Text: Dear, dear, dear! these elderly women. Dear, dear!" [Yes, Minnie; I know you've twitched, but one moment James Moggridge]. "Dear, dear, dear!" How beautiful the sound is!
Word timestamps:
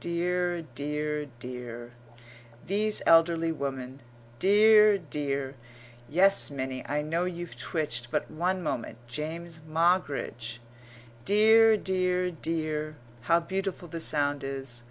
Dear, 0.00 0.60
dear, 0.74 1.24
dear! 1.38 1.92
these 2.66 3.00
elderly 3.06 3.50
women. 3.50 4.00
Dear, 4.38 4.98
dear!" 4.98 5.54
[Yes, 6.06 6.50
Minnie; 6.50 6.84
I 6.86 7.00
know 7.00 7.24
you've 7.24 7.56
twitched, 7.56 8.10
but 8.10 8.30
one 8.30 8.62
moment 8.62 8.98
James 9.06 9.60
Moggridge]. 9.66 10.58
"Dear, 11.24 11.78
dear, 11.78 12.30
dear!" 12.30 12.96
How 13.22 13.40
beautiful 13.40 13.88
the 13.88 14.00
sound 14.00 14.44
is! 14.44 14.78